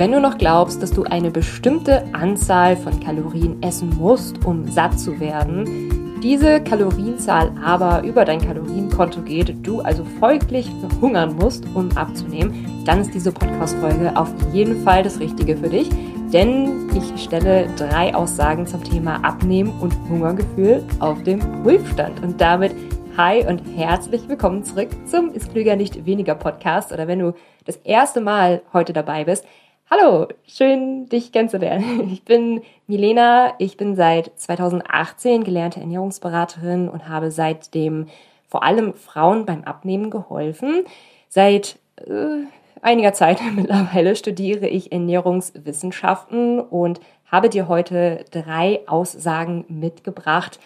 Wenn 0.00 0.12
du 0.12 0.20
noch 0.22 0.38
glaubst, 0.38 0.82
dass 0.82 0.92
du 0.92 1.02
eine 1.02 1.30
bestimmte 1.30 2.02
Anzahl 2.14 2.74
von 2.74 3.00
Kalorien 3.00 3.62
essen 3.62 3.90
musst, 3.98 4.46
um 4.46 4.66
satt 4.66 4.98
zu 4.98 5.20
werden, 5.20 6.20
diese 6.22 6.64
Kalorienzahl 6.64 7.52
aber 7.62 8.02
über 8.02 8.24
dein 8.24 8.40
Kalorienkonto 8.40 9.20
geht, 9.20 9.54
du 9.66 9.82
also 9.82 10.02
folglich 10.18 10.70
verhungern 10.80 11.36
musst, 11.36 11.66
um 11.74 11.94
abzunehmen, 11.98 12.82
dann 12.86 13.02
ist 13.02 13.12
diese 13.12 13.30
Podcast-Folge 13.30 14.16
auf 14.16 14.32
jeden 14.54 14.82
Fall 14.84 15.02
das 15.02 15.20
Richtige 15.20 15.54
für 15.54 15.68
dich. 15.68 15.90
Denn 16.32 16.88
ich 16.96 17.22
stelle 17.22 17.66
drei 17.76 18.14
Aussagen 18.14 18.66
zum 18.66 18.82
Thema 18.82 19.22
Abnehmen 19.22 19.78
und 19.80 19.94
Hungergefühl 20.08 20.82
auf 21.00 21.22
den 21.24 21.40
Prüfstand. 21.62 22.22
Und 22.22 22.40
damit 22.40 22.74
Hi 23.18 23.46
und 23.46 23.60
herzlich 23.76 24.26
willkommen 24.28 24.64
zurück 24.64 24.88
zum 25.04 25.34
Ist 25.34 25.52
Klüger 25.52 25.76
nicht 25.76 26.06
weniger 26.06 26.36
Podcast. 26.36 26.90
Oder 26.90 27.06
wenn 27.06 27.18
du 27.18 27.34
das 27.66 27.76
erste 27.76 28.22
Mal 28.22 28.62
heute 28.72 28.94
dabei 28.94 29.24
bist, 29.24 29.44
Hallo, 29.92 30.28
schön 30.46 31.08
dich 31.08 31.32
kennenzulernen. 31.32 32.10
Ich 32.12 32.22
bin 32.22 32.62
Milena, 32.86 33.54
ich 33.58 33.76
bin 33.76 33.96
seit 33.96 34.30
2018 34.38 35.42
gelernte 35.42 35.80
Ernährungsberaterin 35.80 36.88
und 36.88 37.08
habe 37.08 37.32
seitdem 37.32 38.06
vor 38.46 38.62
allem 38.62 38.94
Frauen 38.94 39.46
beim 39.46 39.64
Abnehmen 39.64 40.08
geholfen. 40.10 40.84
Seit 41.28 41.80
äh, 42.06 42.44
einiger 42.80 43.14
Zeit 43.14 43.40
mittlerweile 43.56 44.14
studiere 44.14 44.68
ich 44.68 44.92
Ernährungswissenschaften 44.92 46.60
und 46.60 47.00
habe 47.26 47.48
dir 47.48 47.66
heute 47.66 48.24
drei 48.30 48.82
Aussagen 48.86 49.64
mitgebracht, 49.66 50.60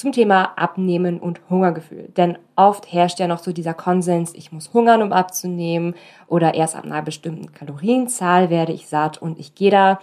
zum 0.00 0.12
Thema 0.12 0.52
Abnehmen 0.56 1.20
und 1.20 1.40
Hungergefühl. 1.50 2.08
Denn 2.16 2.38
oft 2.56 2.90
herrscht 2.90 3.20
ja 3.20 3.28
noch 3.28 3.38
so 3.38 3.52
dieser 3.52 3.74
Konsens, 3.74 4.34
ich 4.34 4.50
muss 4.50 4.72
hungern, 4.72 5.02
um 5.02 5.12
abzunehmen 5.12 5.94
oder 6.26 6.54
erst 6.54 6.74
ab 6.74 6.84
einer 6.84 7.02
bestimmten 7.02 7.52
Kalorienzahl 7.52 8.48
werde 8.48 8.72
ich 8.72 8.88
satt 8.88 9.20
und 9.20 9.38
ich 9.38 9.54
gehe 9.54 9.70
da 9.70 10.00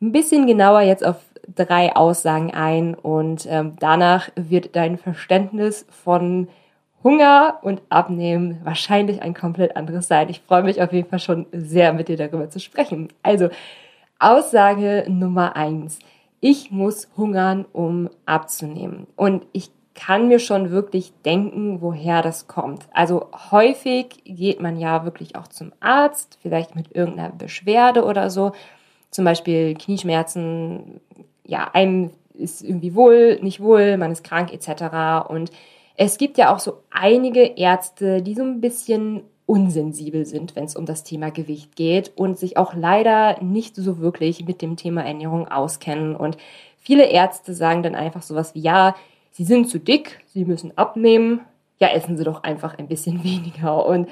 ein 0.00 0.12
bisschen 0.12 0.46
genauer 0.46 0.80
jetzt 0.80 1.04
auf 1.04 1.16
drei 1.54 1.94
Aussagen 1.94 2.54
ein 2.54 2.94
und 2.94 3.46
ähm, 3.50 3.76
danach 3.78 4.30
wird 4.34 4.76
dein 4.76 4.96
Verständnis 4.96 5.86
von 5.90 6.48
Hunger 7.02 7.58
und 7.60 7.82
Abnehmen 7.90 8.60
wahrscheinlich 8.64 9.20
ein 9.20 9.34
komplett 9.34 9.76
anderes 9.76 10.08
sein. 10.08 10.30
Ich 10.30 10.40
freue 10.40 10.62
mich 10.62 10.80
auf 10.80 10.92
jeden 10.92 11.08
Fall 11.08 11.18
schon 11.18 11.44
sehr, 11.52 11.92
mit 11.92 12.08
dir 12.08 12.16
darüber 12.16 12.48
zu 12.48 12.60
sprechen. 12.60 13.08
Also, 13.22 13.50
Aussage 14.18 15.04
Nummer 15.06 15.54
eins 15.54 15.98
ich 16.44 16.70
muss 16.70 17.08
hungern, 17.16 17.64
um 17.72 18.10
abzunehmen. 18.26 19.06
Und 19.16 19.46
ich 19.52 19.70
kann 19.94 20.28
mir 20.28 20.38
schon 20.38 20.70
wirklich 20.70 21.14
denken, 21.24 21.80
woher 21.80 22.20
das 22.20 22.48
kommt. 22.48 22.86
Also 22.92 23.30
häufig 23.50 24.22
geht 24.26 24.60
man 24.60 24.78
ja 24.78 25.06
wirklich 25.06 25.36
auch 25.36 25.48
zum 25.48 25.72
Arzt, 25.80 26.38
vielleicht 26.42 26.76
mit 26.76 26.94
irgendeiner 26.94 27.30
Beschwerde 27.30 28.04
oder 28.04 28.28
so. 28.28 28.52
Zum 29.10 29.24
Beispiel 29.24 29.72
Knieschmerzen, 29.72 31.00
ja, 31.46 31.70
einem 31.72 32.10
ist 32.34 32.62
irgendwie 32.62 32.94
wohl, 32.94 33.38
nicht 33.40 33.60
wohl, 33.60 33.96
man 33.96 34.12
ist 34.12 34.22
krank 34.22 34.52
etc. 34.52 35.26
Und 35.30 35.50
es 35.96 36.18
gibt 36.18 36.36
ja 36.36 36.54
auch 36.54 36.58
so 36.58 36.82
einige 36.90 37.40
Ärzte, 37.40 38.20
die 38.20 38.34
so 38.34 38.42
ein 38.42 38.60
bisschen 38.60 39.22
unsensibel 39.46 40.24
sind, 40.24 40.56
wenn 40.56 40.64
es 40.64 40.76
um 40.76 40.86
das 40.86 41.04
Thema 41.04 41.30
Gewicht 41.30 41.76
geht 41.76 42.12
und 42.16 42.38
sich 42.38 42.56
auch 42.56 42.74
leider 42.74 43.42
nicht 43.42 43.76
so 43.76 43.98
wirklich 43.98 44.44
mit 44.46 44.62
dem 44.62 44.76
Thema 44.76 45.04
Ernährung 45.04 45.48
auskennen. 45.48 46.16
Und 46.16 46.38
viele 46.78 47.04
Ärzte 47.06 47.54
sagen 47.54 47.82
dann 47.82 47.94
einfach 47.94 48.22
sowas 48.22 48.54
wie, 48.54 48.60
ja, 48.60 48.94
sie 49.32 49.44
sind 49.44 49.68
zu 49.68 49.78
dick, 49.78 50.20
sie 50.32 50.44
müssen 50.44 50.76
abnehmen, 50.78 51.40
ja, 51.78 51.88
essen 51.88 52.16
sie 52.16 52.24
doch 52.24 52.42
einfach 52.42 52.78
ein 52.78 52.88
bisschen 52.88 53.22
weniger. 53.24 53.84
Und 53.86 54.08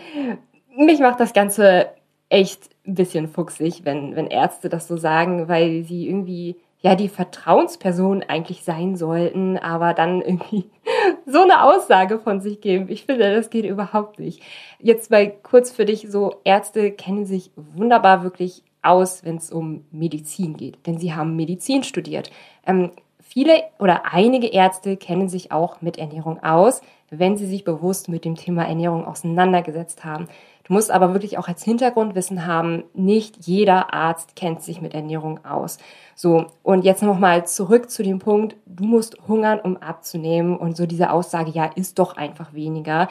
mich 0.77 1.01
macht 1.01 1.21
das 1.21 1.33
Ganze 1.33 1.89
echt 2.29 2.71
ein 2.87 2.95
bisschen 2.95 3.29
fuchsig, 3.29 3.85
wenn, 3.85 4.17
wenn 4.17 4.27
Ärzte 4.27 4.69
das 4.69 4.89
so 4.89 4.97
sagen, 4.97 5.49
weil 5.49 5.85
sie 5.85 6.09
irgendwie 6.09 6.57
ja 6.83 6.97
die 6.97 7.09
Vertrauensperson 7.09 8.25
eigentlich 8.25 8.65
sein 8.65 8.97
sollten, 8.97 9.57
aber 9.57 9.95
dann 9.95 10.21
irgendwie 10.21 10.69
so 11.27 11.43
eine 11.43 11.63
Aussage 11.63 12.19
von 12.19 12.41
sich 12.41 12.61
geben. 12.61 12.87
Ich 12.89 13.07
finde, 13.07 13.35
das 13.35 13.51
geht 13.51 13.65
überhaupt 13.65 14.19
nicht. 14.19 14.43
Jetzt 14.81 15.11
mal 15.11 15.31
kurz 15.31 15.71
für 15.71 15.85
dich 15.85 16.07
so, 16.11 16.35
Ärzte 16.45 16.91
kennen 16.91 17.25
sich 17.25 17.53
wunderbar 17.57 18.25
wirklich 18.25 18.65
aus, 18.83 19.25
wenn 19.25 19.37
es 19.37 19.53
um 19.53 19.85
Medizin 19.93 20.57
geht, 20.57 20.87
denn 20.87 20.99
sie 20.99 21.15
haben 21.15 21.37
Medizin 21.37 21.85
studiert. 21.85 22.31
Ähm, 22.67 22.91
viele 23.21 23.63
oder 23.79 24.13
einige 24.13 24.49
Ärzte 24.49 24.97
kennen 24.97 25.29
sich 25.29 25.53
auch 25.53 25.81
mit 25.83 25.99
Ernährung 25.99 26.43
aus, 26.43 26.83
wenn 27.11 27.37
sie 27.37 27.47
sich 27.47 27.63
bewusst 27.63 28.09
mit 28.09 28.25
dem 28.25 28.35
Thema 28.35 28.65
Ernährung 28.65 29.07
auseinandergesetzt 29.07 30.05
haben. 30.05 30.29
Du 30.65 30.73
musst 30.73 30.91
aber 30.91 31.13
wirklich 31.13 31.39
auch 31.39 31.49
als 31.49 31.65
Hintergrundwissen 31.65 32.47
haben, 32.47 32.85
nicht 32.95 33.47
jeder 33.47 33.93
Arzt 33.93 34.37
kennt 34.37 34.63
sich 34.63 34.81
mit 34.81 34.95
Ernährung 34.95 35.45
aus. 35.45 35.79
So, 36.15 36.47
und 36.63 36.85
jetzt 36.85 37.03
nochmal 37.03 37.47
zurück 37.47 37.91
zu 37.91 38.03
dem 38.03 38.21
Punkt, 38.21 38.57
du 38.67 38.85
musst 38.85 39.17
hungern, 39.27 39.61
um 39.61 39.77
abzunehmen 39.77 40.57
und 40.57 40.77
so 40.77 40.87
diese 40.87 41.11
Aussage, 41.11 41.51
ja, 41.51 41.65
ist 41.75 41.99
doch 41.99 42.17
einfach 42.17 42.53
weniger. 42.55 43.09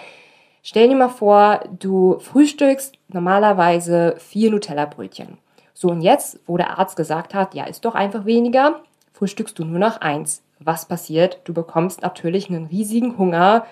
Stell 0.63 0.87
dir 0.87 0.95
mal 0.95 1.09
vor, 1.09 1.61
du 1.79 2.19
frühstückst 2.19 2.95
normalerweise 3.09 4.15
vier 4.19 4.51
Nutella-Brötchen. 4.51 5.37
So, 5.73 5.89
und 5.89 6.01
jetzt, 6.01 6.39
wo 6.45 6.55
der 6.57 6.77
Arzt 6.77 6.95
gesagt 6.95 7.33
hat, 7.33 7.55
ja, 7.55 7.65
ist 7.65 7.83
doch 7.83 7.95
einfach 7.95 8.25
weniger, 8.25 8.81
frühstückst 9.13 9.57
du 9.57 9.65
nur 9.65 9.79
noch 9.79 9.99
eins. 9.99 10.43
Was 10.59 10.85
passiert? 10.85 11.41
Du 11.45 11.53
bekommst 11.53 12.03
natürlich 12.03 12.49
einen 12.49 12.67
riesigen 12.67 13.17
Hunger, 13.17 13.65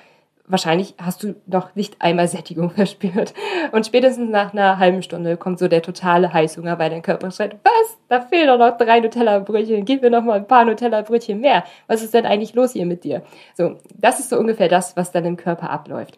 wahrscheinlich 0.49 0.95
hast 0.97 1.23
du 1.23 1.35
noch 1.45 1.75
nicht 1.75 2.01
einmal 2.01 2.27
Sättigung 2.27 2.69
verspürt. 2.75 3.33
Und 3.71 3.85
spätestens 3.85 4.29
nach 4.29 4.51
einer 4.51 4.79
halben 4.79 5.01
Stunde 5.01 5.37
kommt 5.37 5.59
so 5.59 5.67
der 5.67 5.81
totale 5.81 6.33
Heißhunger, 6.33 6.77
weil 6.77 6.89
dein 6.89 7.01
Körper 7.01 7.31
schreit, 7.31 7.57
was? 7.63 7.97
Da 8.09 8.21
fehlen 8.21 8.47
doch 8.47 8.57
noch 8.57 8.77
drei 8.77 8.99
Nutella-Brötchen, 8.99 9.85
gib 9.85 10.01
mir 10.01 10.09
noch 10.09 10.23
mal 10.23 10.39
ein 10.39 10.47
paar 10.47 10.65
Nutella-Brötchen 10.65 11.39
mehr. 11.39 11.63
Was 11.87 12.01
ist 12.01 12.13
denn 12.13 12.25
eigentlich 12.25 12.55
los 12.55 12.73
hier 12.73 12.85
mit 12.85 13.03
dir? 13.03 13.21
So, 13.55 13.77
das 13.95 14.19
ist 14.19 14.29
so 14.29 14.37
ungefähr 14.37 14.67
das, 14.67 14.97
was 14.97 15.11
dann 15.11 15.25
im 15.25 15.37
Körper 15.37 15.69
abläuft. 15.69 16.17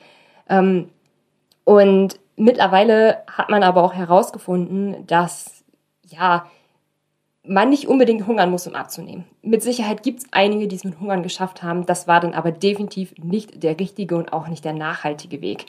Ähm, 0.50 0.90
und 1.66 2.20
mittlerweile 2.38 3.24
hat 3.28 3.50
man 3.50 3.64
aber 3.64 3.84
auch 3.84 3.94
herausgefunden, 3.94 5.06
dass, 5.06 5.64
ja, 6.08 6.46
man 7.44 7.70
nicht 7.70 7.88
unbedingt 7.88 8.28
hungern 8.28 8.52
muss, 8.52 8.68
um 8.68 8.76
abzunehmen. 8.76 9.26
Mit 9.42 9.64
Sicherheit 9.64 10.04
gibt 10.04 10.20
es 10.20 10.26
einige, 10.32 10.68
die 10.68 10.76
es 10.76 10.84
mit 10.84 11.00
Hungern 11.00 11.24
geschafft 11.24 11.64
haben. 11.64 11.86
Das 11.86 12.08
war 12.08 12.20
dann 12.20 12.34
aber 12.34 12.52
definitiv 12.52 13.14
nicht 13.18 13.64
der 13.64 13.80
richtige 13.80 14.16
und 14.16 14.32
auch 14.32 14.48
nicht 14.48 14.64
der 14.64 14.74
nachhaltige 14.74 15.42
Weg. 15.42 15.66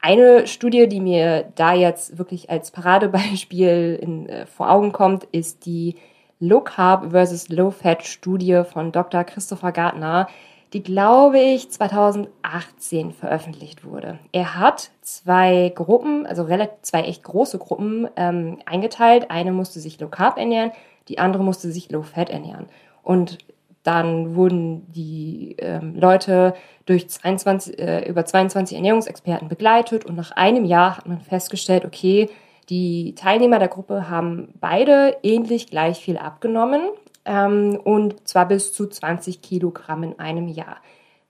Eine 0.00 0.46
Studie, 0.46 0.88
die 0.88 1.00
mir 1.00 1.50
da 1.54 1.72
jetzt 1.72 2.18
wirklich 2.18 2.50
als 2.50 2.70
Paradebeispiel 2.72 3.98
in, 4.02 4.28
äh, 4.28 4.46
vor 4.46 4.70
Augen 4.70 4.92
kommt, 4.92 5.24
ist 5.24 5.64
die 5.66 5.94
Low 6.40 6.60
Carb 6.60 7.12
versus 7.12 7.48
Low 7.48 7.70
Fat 7.70 8.04
Studie 8.04 8.62
von 8.70 8.92
Dr. 8.92 9.24
Christopher 9.24 9.72
Gartner, 9.72 10.26
die 10.74 10.82
glaube 10.82 11.38
ich 11.38 11.70
2018 11.70 13.12
veröffentlicht 13.12 13.84
wurde. 13.84 14.18
Er 14.32 14.58
hat 14.58 14.90
zwei 15.00 15.72
Gruppen, 15.74 16.26
also 16.26 16.42
relativ, 16.42 16.82
zwei 16.82 17.02
echt 17.02 17.22
große 17.22 17.58
Gruppen 17.58 18.08
ähm, 18.16 18.58
eingeteilt. 18.66 19.30
Eine 19.30 19.52
musste 19.52 19.78
sich 19.78 20.00
Low 20.00 20.08
Carb 20.08 20.36
ernähren, 20.36 20.72
die 21.08 21.18
andere 21.18 21.42
musste 21.42 21.70
sich 21.70 21.90
Low 21.90 22.02
Fat 22.02 22.30
ernähren. 22.30 22.66
Und 23.02 23.38
dann 23.84 24.34
wurden 24.34 24.90
die 24.90 25.56
ähm, 25.58 25.94
Leute 25.94 26.54
durch 26.86 27.08
22, 27.08 27.78
äh, 27.78 28.08
über 28.08 28.24
22 28.24 28.76
Ernährungsexperten 28.76 29.48
begleitet 29.48 30.06
und 30.06 30.16
nach 30.16 30.32
einem 30.32 30.64
Jahr 30.64 30.96
hat 30.96 31.06
man 31.06 31.20
festgestellt, 31.20 31.84
okay, 31.84 32.30
die 32.70 33.14
Teilnehmer 33.14 33.58
der 33.58 33.68
Gruppe 33.68 34.08
haben 34.08 34.54
beide 34.58 35.18
ähnlich 35.22 35.66
gleich 35.66 35.98
viel 35.98 36.16
abgenommen 36.16 36.80
ähm, 37.26 37.78
und 37.84 38.26
zwar 38.26 38.48
bis 38.48 38.72
zu 38.72 38.86
20 38.86 39.42
Kilogramm 39.42 40.02
in 40.02 40.18
einem 40.18 40.48
Jahr. 40.48 40.78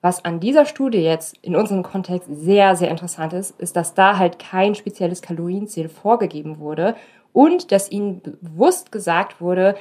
Was 0.00 0.24
an 0.24 0.38
dieser 0.38 0.66
Studie 0.66 0.98
jetzt 0.98 1.36
in 1.42 1.56
unserem 1.56 1.82
Kontext 1.82 2.28
sehr, 2.30 2.76
sehr 2.76 2.90
interessant 2.90 3.32
ist, 3.32 3.58
ist, 3.58 3.74
dass 3.74 3.94
da 3.94 4.18
halt 4.18 4.38
kein 4.38 4.74
spezielles 4.74 5.22
Kalorienziel 5.22 5.88
vorgegeben 5.88 6.60
wurde 6.60 6.94
und 7.34 7.72
dass 7.72 7.90
ihnen 7.90 8.22
bewusst 8.22 8.92
gesagt 8.92 9.42
wurde, 9.42 9.74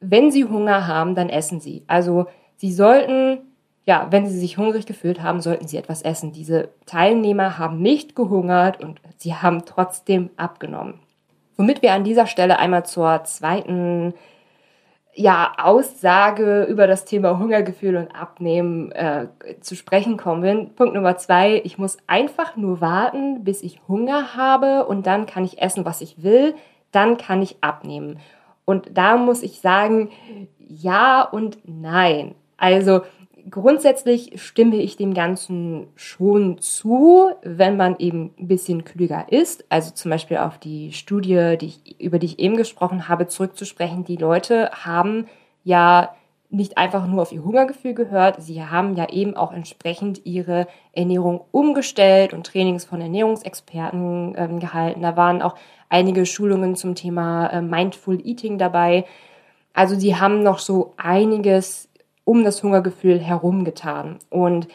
wenn 0.00 0.30
sie 0.30 0.44
Hunger 0.44 0.86
haben, 0.86 1.14
dann 1.14 1.30
essen 1.30 1.60
sie. 1.60 1.84
Also 1.86 2.26
sie 2.56 2.72
sollten, 2.72 3.38
ja, 3.86 4.08
wenn 4.10 4.26
sie 4.26 4.38
sich 4.38 4.58
hungrig 4.58 4.84
gefühlt 4.84 5.22
haben, 5.22 5.40
sollten 5.40 5.68
sie 5.68 5.78
etwas 5.78 6.02
essen. 6.02 6.32
Diese 6.32 6.70
Teilnehmer 6.84 7.56
haben 7.56 7.80
nicht 7.80 8.16
gehungert 8.16 8.82
und 8.82 9.00
sie 9.16 9.34
haben 9.34 9.64
trotzdem 9.64 10.30
abgenommen. 10.36 11.00
Womit 11.56 11.82
wir 11.82 11.92
an 11.92 12.04
dieser 12.04 12.26
Stelle 12.26 12.58
einmal 12.58 12.84
zur 12.84 13.22
zweiten 13.24 14.12
ja, 15.18 15.54
Aussage 15.56 16.64
über 16.64 16.86
das 16.86 17.06
Thema 17.06 17.38
Hungergefühl 17.38 17.96
und 17.96 18.14
Abnehmen 18.14 18.92
äh, 18.92 19.28
zu 19.60 19.74
sprechen 19.74 20.18
kommen. 20.18 20.74
Punkt 20.74 20.94
Nummer 20.94 21.16
zwei, 21.16 21.62
ich 21.64 21.78
muss 21.78 21.96
einfach 22.06 22.56
nur 22.56 22.82
warten, 22.82 23.42
bis 23.42 23.62
ich 23.62 23.80
Hunger 23.88 24.36
habe 24.36 24.84
und 24.86 25.06
dann 25.06 25.24
kann 25.24 25.44
ich 25.44 25.60
essen, 25.60 25.86
was 25.86 26.02
ich 26.02 26.22
will, 26.22 26.54
dann 26.92 27.16
kann 27.16 27.40
ich 27.40 27.56
abnehmen. 27.62 28.18
Und 28.66 28.90
da 28.92 29.16
muss 29.16 29.42
ich 29.42 29.60
sagen, 29.60 30.10
ja 30.58 31.22
und 31.22 31.58
nein. 31.64 32.34
Also 32.58 33.00
grundsätzlich 33.50 34.40
stimme 34.42 34.76
ich 34.76 34.96
dem 34.96 35.14
Ganzen 35.14 35.88
schon 35.94 36.58
zu, 36.58 37.30
wenn 37.42 37.76
man 37.76 37.96
eben 37.98 38.34
ein 38.38 38.48
bisschen 38.48 38.84
klüger 38.84 39.26
ist. 39.30 39.64
Also 39.68 39.92
zum 39.92 40.10
Beispiel 40.10 40.38
auf 40.38 40.58
die 40.58 40.92
Studie, 40.92 41.56
die 41.60 41.66
ich, 41.66 42.00
über 42.00 42.18
die 42.18 42.26
ich 42.26 42.38
eben 42.38 42.56
gesprochen 42.56 43.08
habe, 43.08 43.28
zurückzusprechen. 43.28 44.04
Die 44.04 44.16
Leute 44.16 44.70
haben 44.72 45.26
ja 45.64 46.14
nicht 46.48 46.78
einfach 46.78 47.06
nur 47.06 47.22
auf 47.22 47.32
ihr 47.32 47.44
Hungergefühl 47.44 47.94
gehört, 47.94 48.40
sie 48.40 48.64
haben 48.64 48.94
ja 48.94 49.08
eben 49.08 49.36
auch 49.36 49.52
entsprechend 49.52 50.24
ihre 50.24 50.68
Ernährung 50.92 51.40
umgestellt 51.50 52.32
und 52.32 52.46
Trainings 52.46 52.84
von 52.84 53.00
Ernährungsexperten 53.00 54.34
ähm, 54.36 54.60
gehalten. 54.60 55.02
Da 55.02 55.16
waren 55.16 55.42
auch 55.42 55.56
einige 55.88 56.24
Schulungen 56.24 56.76
zum 56.76 56.94
Thema 56.94 57.48
äh, 57.48 57.62
Mindful 57.62 58.24
Eating 58.24 58.58
dabei. 58.58 59.04
Also 59.72 59.98
sie 59.98 60.16
haben 60.16 60.42
noch 60.42 60.60
so 60.60 60.94
einiges 60.96 61.88
um 62.26 62.44
das 62.44 62.62
Hungergefühl 62.62 63.20
herumgetan. 63.20 64.18
Und 64.28 64.66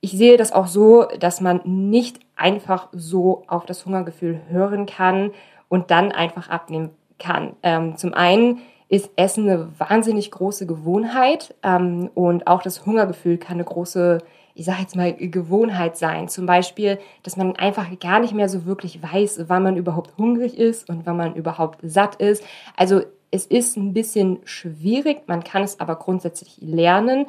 ich 0.00 0.12
sehe 0.12 0.36
das 0.36 0.52
auch 0.52 0.68
so, 0.68 1.08
dass 1.18 1.40
man 1.40 1.62
nicht 1.64 2.20
einfach 2.36 2.88
so 2.92 3.42
auf 3.48 3.66
das 3.66 3.84
Hungergefühl 3.84 4.42
hören 4.48 4.86
kann 4.86 5.32
und 5.68 5.90
dann 5.90 6.12
einfach 6.12 6.50
abnehmen 6.50 6.90
kann. 7.18 7.56
Ähm, 7.62 7.96
zum 7.96 8.12
einen 8.14 8.58
ist 8.90 9.10
Essen 9.16 9.48
eine 9.48 9.68
wahnsinnig 9.78 10.30
große 10.30 10.66
Gewohnheit 10.66 11.54
ähm, 11.62 12.10
und 12.14 12.46
auch 12.46 12.62
das 12.62 12.84
Hungergefühl 12.84 13.38
kann 13.38 13.54
eine 13.54 13.64
große, 13.64 14.18
ich 14.54 14.66
sage 14.66 14.82
jetzt 14.82 14.94
mal, 14.94 15.14
Gewohnheit 15.14 15.96
sein. 15.96 16.28
Zum 16.28 16.44
Beispiel, 16.44 16.98
dass 17.22 17.38
man 17.38 17.56
einfach 17.56 17.86
gar 18.00 18.20
nicht 18.20 18.34
mehr 18.34 18.50
so 18.50 18.66
wirklich 18.66 19.02
weiß, 19.02 19.44
wann 19.48 19.62
man 19.62 19.76
überhaupt 19.76 20.18
hungrig 20.18 20.58
ist 20.58 20.88
und 20.90 21.06
wann 21.06 21.16
man 21.16 21.34
überhaupt 21.34 21.78
satt 21.82 22.16
ist. 22.16 22.44
Also 22.76 23.00
es 23.30 23.46
ist 23.46 23.76
ein 23.76 23.92
bisschen 23.92 24.38
schwierig, 24.44 25.22
man 25.26 25.44
kann 25.44 25.62
es 25.62 25.80
aber 25.80 25.96
grundsätzlich 25.96 26.58
lernen. 26.60 27.26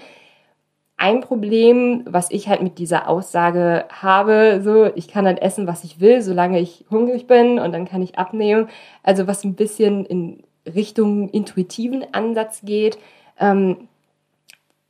Ein 0.97 1.21
Problem, 1.21 2.03
was 2.05 2.29
ich 2.29 2.49
halt 2.49 2.61
mit 2.61 2.77
dieser 2.77 3.07
Aussage 3.07 3.85
habe, 3.89 4.61
so, 4.63 4.85
ich 4.95 5.07
kann 5.07 5.25
dann 5.25 5.37
essen, 5.37 5.65
was 5.65 5.83
ich 5.83 5.99
will, 5.99 6.21
solange 6.21 6.59
ich 6.59 6.85
hungrig 6.89 7.25
bin 7.25 7.57
und 7.57 7.71
dann 7.71 7.85
kann 7.85 8.01
ich 8.01 8.19
abnehmen. 8.19 8.67
Also 9.01 9.27
was 9.27 9.43
ein 9.43 9.55
bisschen 9.55 10.05
in 10.05 10.43
Richtung 10.65 11.29
intuitiven 11.29 12.05
Ansatz 12.13 12.61
geht, 12.63 12.97
ähm, 13.39 13.87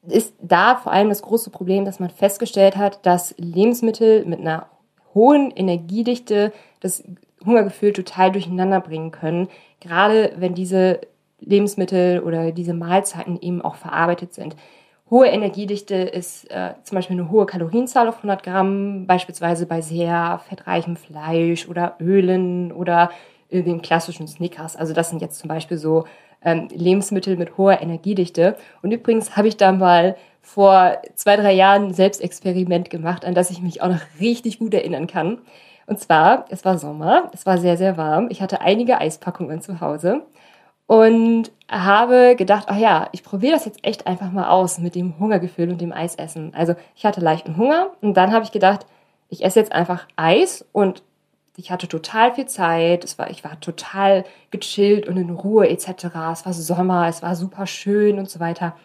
ist 0.07 0.33
da 0.41 0.75
vor 0.77 0.91
allem 0.91 1.09
das 1.09 1.21
große 1.21 1.49
Problem, 1.49 1.85
dass 1.85 1.99
man 1.99 2.09
festgestellt 2.09 2.77
hat, 2.77 3.05
dass 3.05 3.35
Lebensmittel 3.37 4.25
mit 4.25 4.39
einer 4.39 4.67
hohen 5.13 5.51
Energiedichte 5.51 6.53
das 6.79 7.03
Hungergefühl 7.45 7.93
total 7.93 8.31
durcheinander 8.31 8.81
bringen 8.81 9.11
können, 9.11 9.47
gerade 9.79 10.33
wenn 10.37 10.53
diese 10.53 11.01
Lebensmittel 11.39 12.19
oder 12.19 12.51
diese 12.51 12.73
Mahlzeiten 12.73 13.39
eben 13.41 13.61
auch 13.61 13.75
verarbeitet 13.75 14.33
sind. 14.33 14.55
Hohe 15.09 15.27
Energiedichte 15.27 15.95
ist 15.95 16.51
äh, 16.51 16.73
zum 16.83 16.97
Beispiel 16.97 17.19
eine 17.19 17.31
hohe 17.31 17.47
Kalorienzahl 17.47 18.07
auf 18.07 18.17
100 18.17 18.43
Gramm, 18.43 19.07
beispielsweise 19.07 19.65
bei 19.65 19.81
sehr 19.81 20.39
fettreichem 20.47 20.95
Fleisch 20.95 21.67
oder 21.67 21.95
Ölen 21.99 22.71
oder 22.71 23.09
äh, 23.49 23.63
den 23.63 23.81
klassischen 23.81 24.27
Snickers. 24.27 24.75
Also 24.75 24.93
das 24.93 25.09
sind 25.09 25.21
jetzt 25.21 25.39
zum 25.39 25.47
Beispiel 25.47 25.77
so 25.77 26.05
ähm, 26.43 26.67
Lebensmittel 26.71 27.37
mit 27.37 27.57
hoher 27.57 27.81
Energiedichte. 27.81 28.55
Und 28.83 28.91
übrigens 28.91 29.35
habe 29.35 29.47
ich 29.47 29.57
da 29.57 29.71
mal 29.71 30.15
vor 30.41 30.97
zwei, 31.15 31.35
drei 31.35 31.53
Jahren 31.53 31.87
ein 31.87 31.93
Selbstexperiment 31.93 32.89
gemacht, 32.89 33.25
an 33.25 33.33
das 33.33 33.49
ich 33.49 33.61
mich 33.61 33.81
auch 33.81 33.89
noch 33.89 34.01
richtig 34.19 34.59
gut 34.59 34.73
erinnern 34.73 35.07
kann. 35.07 35.39
Und 35.89 35.99
zwar, 35.99 36.45
es 36.49 36.63
war 36.65 36.77
Sommer, 36.77 37.31
es 37.33 37.47
war 37.47 37.57
sehr, 37.57 37.75
sehr 37.75 37.97
warm. 37.97 38.27
Ich 38.29 38.43
hatte 38.43 38.61
einige 38.61 38.99
Eispackungen 38.99 39.59
zu 39.59 39.81
Hause 39.81 40.21
und 40.85 41.51
habe 41.67 42.35
gedacht, 42.35 42.65
ach 42.67 42.77
ja, 42.77 43.09
ich 43.11 43.23
probiere 43.23 43.53
das 43.53 43.65
jetzt 43.65 43.83
echt 43.83 44.05
einfach 44.05 44.31
mal 44.31 44.49
aus 44.49 44.77
mit 44.77 44.93
dem 44.93 45.17
Hungergefühl 45.17 45.71
und 45.71 45.81
dem 45.81 45.91
Eisessen. 45.91 46.53
Also 46.53 46.75
ich 46.95 47.07
hatte 47.07 47.21
leichten 47.21 47.57
Hunger 47.57 47.89
und 48.01 48.13
dann 48.15 48.31
habe 48.31 48.45
ich 48.45 48.51
gedacht, 48.51 48.85
ich 49.29 49.43
esse 49.43 49.59
jetzt 49.59 49.71
einfach 49.71 50.05
Eis 50.15 50.63
und 50.73 51.01
ich 51.57 51.71
hatte 51.71 51.87
total 51.87 52.35
viel 52.35 52.45
Zeit, 52.45 53.03
es 53.03 53.17
war, 53.17 53.31
ich 53.31 53.43
war 53.43 53.59
total 53.59 54.25
gechillt 54.51 55.07
und 55.07 55.17
in 55.17 55.31
Ruhe 55.31 55.69
etc. 55.69 56.05
Es 56.31 56.45
war 56.45 56.53
Sommer, 56.53 57.07
es 57.07 57.23
war 57.23 57.35
super 57.35 57.65
schön 57.65 58.19
und 58.19 58.29
so 58.29 58.39
weiter. 58.39 58.75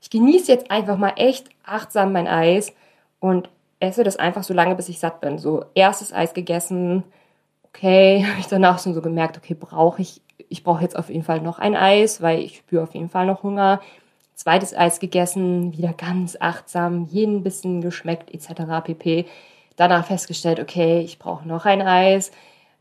Ich 0.00 0.10
genieße 0.10 0.52
jetzt 0.52 0.70
einfach 0.70 0.96
mal 0.96 1.14
echt 1.16 1.48
achtsam 1.64 2.12
mein 2.12 2.28
Eis 2.28 2.72
und 3.18 3.48
esse 3.80 4.04
das 4.04 4.16
einfach 4.16 4.42
so 4.42 4.54
lange, 4.54 4.74
bis 4.74 4.88
ich 4.88 4.98
satt 4.98 5.20
bin. 5.20 5.38
So 5.38 5.64
erstes 5.74 6.12
Eis 6.12 6.34
gegessen, 6.34 7.04
okay, 7.64 8.24
habe 8.28 8.40
ich 8.40 8.46
danach 8.46 8.82
schon 8.82 8.94
so 8.94 9.02
gemerkt, 9.02 9.36
okay, 9.36 9.54
brauche 9.54 10.02
ich, 10.02 10.20
ich 10.48 10.64
brauche 10.64 10.82
jetzt 10.82 10.96
auf 10.96 11.08
jeden 11.08 11.24
Fall 11.24 11.40
noch 11.40 11.58
ein 11.58 11.76
Eis, 11.76 12.20
weil 12.22 12.40
ich 12.40 12.58
spüre 12.58 12.82
auf 12.82 12.94
jeden 12.94 13.08
Fall 13.08 13.26
noch 13.26 13.42
Hunger. 13.42 13.80
Zweites 14.34 14.76
Eis 14.76 15.00
gegessen, 15.00 15.72
wieder 15.72 15.94
ganz 15.94 16.36
achtsam, 16.38 17.06
jeden 17.06 17.42
bisschen 17.42 17.80
geschmeckt 17.80 18.32
etc. 18.34 18.84
pp. 18.84 19.24
Danach 19.76 20.06
festgestellt, 20.06 20.60
okay, 20.60 21.00
ich 21.00 21.18
brauche 21.18 21.48
noch 21.48 21.64
ein 21.64 21.80
Eis. 21.80 22.32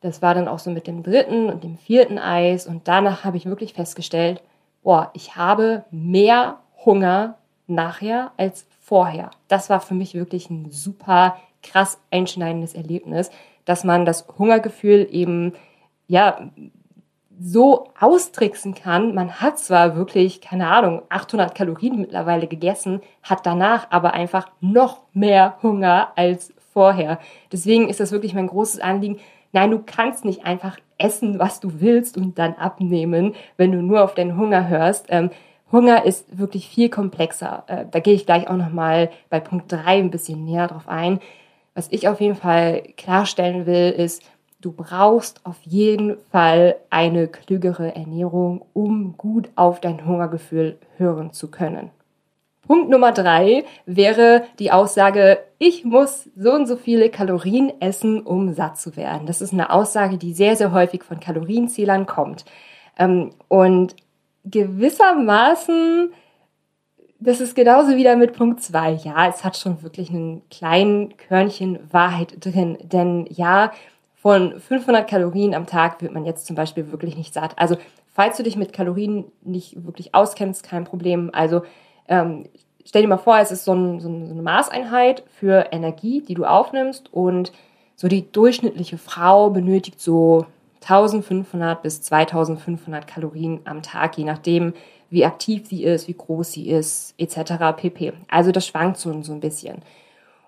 Das 0.01 0.21
war 0.21 0.36
dann 0.36 0.47
auch 0.47 0.59
so 0.59 0.69
mit 0.69 0.86
dem 0.86 1.01
dritten 1.01 1.50
und 1.50 1.63
dem 1.63 1.77
vierten 1.77 2.19
Eis 2.19 2.68
und 2.68 2.88
danach 2.88 3.24
habe 3.24 3.38
ich 3.38 3.45
wirklich 3.45 3.74
festgestellt, 3.74 4.42
boah, 4.83 5.12
ich 5.13 5.36
habe 5.36 5.86
mehr 5.92 6.59
Hunger 6.86 7.38
nachher 7.68 8.31
als 8.38 8.68
vorher. 8.85 9.31
Das 9.47 9.69
war 9.69 9.81
für 9.81 9.95
mich 9.95 10.13
wirklich 10.13 10.49
ein 10.49 10.71
super 10.71 11.37
krass 11.63 11.99
einschneidendes 12.11 12.75
Erlebnis, 12.75 13.31
dass 13.65 13.83
man 13.83 14.05
das 14.05 14.27
Hungergefühl 14.37 15.07
eben, 15.11 15.53
ja, 16.07 16.51
so 17.37 17.89
austricksen 17.99 18.75
kann. 18.75 19.13
Man 19.13 19.41
hat 19.41 19.59
zwar 19.59 19.95
wirklich, 19.97 20.39
keine 20.39 20.67
Ahnung, 20.67 21.01
800 21.09 21.53
Kalorien 21.53 21.99
mittlerweile 21.99 22.47
gegessen, 22.47 23.01
hat 23.23 23.45
danach 23.45 23.87
aber 23.89 24.13
einfach 24.13 24.49
noch 24.61 25.01
mehr 25.13 25.57
Hunger 25.61 26.13
als 26.15 26.53
vorher. 26.71 27.19
Deswegen 27.51 27.89
ist 27.89 27.99
das 27.99 28.11
wirklich 28.11 28.33
mein 28.33 28.47
großes 28.47 28.79
Anliegen. 28.79 29.19
Nein, 29.51 29.71
du 29.71 29.81
kannst 29.85 30.25
nicht 30.25 30.45
einfach 30.45 30.77
essen, 30.97 31.39
was 31.39 31.59
du 31.59 31.81
willst 31.81 32.17
und 32.17 32.37
dann 32.37 32.53
abnehmen, 32.53 33.33
wenn 33.57 33.71
du 33.71 33.81
nur 33.81 34.03
auf 34.03 34.13
deinen 34.13 34.37
Hunger 34.37 34.69
hörst. 34.69 35.07
Ähm, 35.09 35.31
Hunger 35.71 36.06
ist 36.06 36.38
wirklich 36.38 36.67
viel 36.67 36.89
komplexer. 36.89 37.63
Äh, 37.67 37.85
da 37.89 38.00
gehe 38.00 38.13
ich 38.13 38.25
gleich 38.25 38.47
auch 38.47 38.56
nochmal 38.56 39.09
bei 39.29 39.39
Punkt 39.39 39.71
3 39.71 40.00
ein 40.00 40.12
bisschen 40.12 40.45
näher 40.45 40.67
drauf 40.67 40.88
ein. 40.88 41.19
Was 41.73 41.88
ich 41.91 42.07
auf 42.07 42.21
jeden 42.21 42.35
Fall 42.35 42.83
klarstellen 42.95 43.65
will, 43.65 43.91
ist, 43.91 44.23
du 44.62 44.71
brauchst 44.71 45.45
auf 45.45 45.57
jeden 45.63 46.17
Fall 46.31 46.75
eine 46.89 47.27
klügere 47.27 47.95
Ernährung, 47.95 48.65
um 48.73 49.17
gut 49.17 49.50
auf 49.56 49.81
dein 49.81 50.06
Hungergefühl 50.06 50.77
hören 50.97 51.33
zu 51.33 51.51
können. 51.51 51.91
Punkt 52.68 52.89
Nummer 52.89 53.11
drei 53.11 53.63
wäre 53.85 54.44
die 54.57 54.71
Aussage, 54.71 55.39
ich 55.59 55.85
muss 55.85 56.29
so 56.35 56.51
und 56.51 56.65
so 56.65 56.77
viele 56.77 57.09
Kalorien 57.09 57.71
essen, 57.79 58.21
um 58.21 58.53
satt 58.53 58.79
zu 58.79 58.95
werden. 58.95 59.27
Das 59.27 59.41
ist 59.41 59.53
eine 59.53 59.69
Aussage, 59.69 60.18
die 60.18 60.33
sehr, 60.33 60.56
sehr 60.56 60.71
häufig 60.71 61.03
von 61.03 61.19
Kalorienzählern 61.19 62.07
kommt. 62.07 62.45
Ähm, 62.97 63.31
und 63.49 63.95
gewissermaßen, 64.45 66.11
das 67.19 67.42
ist 67.42 67.56
genauso 67.56 67.95
wieder 67.95 68.16
mit 68.16 68.33
Punkt 68.33 68.61
zwei. 68.61 68.92
Ja, 68.92 69.28
es 69.28 69.44
hat 69.44 69.57
schon 69.57 69.81
wirklich 69.83 70.09
einen 70.09 70.47
kleinen 70.49 71.18
Körnchen 71.18 71.80
Wahrheit 71.92 72.37
drin. 72.40 72.78
Denn 72.81 73.25
ja, 73.30 73.71
von 74.16 74.59
500 74.59 75.07
Kalorien 75.07 75.54
am 75.54 75.66
Tag 75.66 76.02
wird 76.02 76.14
man 76.14 76.25
jetzt 76.25 76.45
zum 76.45 76.56
Beispiel 76.56 76.92
wirklich 76.92 77.16
nicht 77.16 77.33
satt. 77.33 77.57
Also, 77.57 77.78
falls 78.14 78.37
du 78.37 78.44
dich 78.44 78.56
mit 78.56 78.73
Kalorien 78.73 79.25
nicht 79.44 79.85
wirklich 79.85 80.16
auskennst, 80.16 80.64
kein 80.64 80.83
Problem. 80.83 81.30
Also, 81.33 81.64
ähm, 82.07 82.45
stell 82.85 83.02
dir 83.02 83.07
mal 83.07 83.18
vor, 83.18 83.37
es 83.40 83.52
ist 83.52 83.66
so, 83.66 83.73
ein, 83.73 83.99
so, 83.99 84.07
eine 84.07 84.42
Maßeinheit 84.42 85.23
für 85.30 85.68
Energie, 85.71 86.21
die 86.21 86.33
du 86.33 86.45
aufnimmst 86.45 87.14
und 87.14 87.52
so 87.95 88.07
die 88.07 88.31
durchschnittliche 88.31 88.97
Frau 88.97 89.49
benötigt 89.49 89.99
so 89.99 90.45
1500 90.87 91.81
bis 91.81 92.01
2500 92.01 93.07
Kalorien 93.07 93.61
am 93.65 93.81
Tag, 93.81 94.18
je 94.18 94.23
nachdem, 94.23 94.73
wie 95.09 95.25
aktiv 95.25 95.68
sie 95.68 95.83
ist, 95.83 96.07
wie 96.07 96.13
groß 96.13 96.51
sie 96.51 96.69
ist, 96.69 97.15
etc. 97.18 97.75
pp. 97.75 98.13
Also 98.30 98.51
das 98.51 98.68
schwankt 98.68 98.97
so, 98.97 99.21
so 99.23 99.33
ein 99.33 99.39
bisschen. 99.39 99.81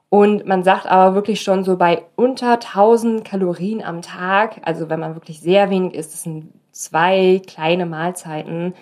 Und 0.10 0.46
man 0.46 0.63
sagt 0.63 0.86
aber 0.86 1.15
wirklich 1.15 1.41
schon 1.41 1.63
so 1.63 1.75
bei 1.75 2.03
unter 2.15 2.53
1000 2.53 3.25
Kalorien 3.25 3.84
am 3.84 4.01
Tag, 4.01 4.62
also 4.63 4.89
wenn 4.89 5.00
man 5.00 5.15
wirklich 5.15 5.41
sehr 5.41 5.70
wenig 5.70 5.96
isst, 5.96 6.13
das 6.13 6.24
sind 6.24 6.53
zwei 6.72 7.41
kleine 7.46 7.86
Mahlzeiten, 7.86 8.74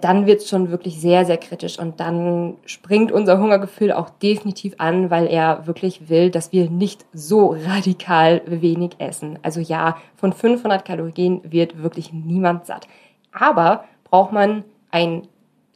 dann 0.00 0.26
wird 0.26 0.42
es 0.42 0.48
schon 0.48 0.70
wirklich 0.70 1.00
sehr, 1.00 1.24
sehr 1.24 1.38
kritisch 1.38 1.78
und 1.78 2.00
dann 2.00 2.56
springt 2.66 3.10
unser 3.10 3.38
Hungergefühl 3.38 3.92
auch 3.92 4.10
definitiv 4.10 4.74
an, 4.78 5.10
weil 5.10 5.26
er 5.26 5.66
wirklich 5.66 6.08
will, 6.08 6.30
dass 6.30 6.52
wir 6.52 6.68
nicht 6.68 7.06
so 7.12 7.56
radikal 7.66 8.42
wenig 8.46 8.92
essen. 8.98 9.38
Also 9.42 9.60
ja, 9.60 9.96
von 10.16 10.32
500 10.32 10.84
Kalorien 10.84 11.40
wird 11.44 11.82
wirklich 11.82 12.12
niemand 12.12 12.66
satt. 12.66 12.86
Aber 13.32 13.84
braucht 14.04 14.32
man 14.32 14.64
ein 14.90 15.22